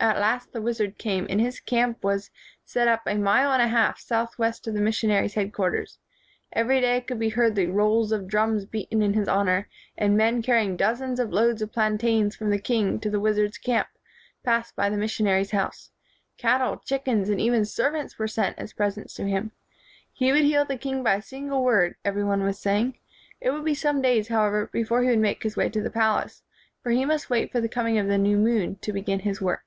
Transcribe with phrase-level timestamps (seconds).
[0.00, 2.30] At last the wizard came, and his camp was
[2.72, 4.80] 115 WHITE MAN OF WORK set up a mile and a half southwest of the
[4.80, 5.98] missionaries' headquarters.
[6.52, 10.40] Every day could be heard the roll of drums beaten in his honor, and men
[10.40, 13.88] carrying dozens of loads of plantains from the king to the wizard's camp
[14.44, 15.90] passed by the missionaries' house.
[16.36, 19.50] Cattle, chickens, and even servants were sent as presents to him.
[20.12, 23.00] He would heal the king by a single word, every one was saying.
[23.40, 26.44] It would be some days, however, before he would make his way to the palace;
[26.84, 29.62] for he must wait for the coming of the new moon to begin his work.